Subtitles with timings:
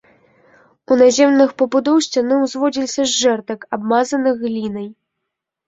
[0.93, 4.93] У наземных пабудоў сцяны ўзводзіліся з жэрдак, абмазаных глінай.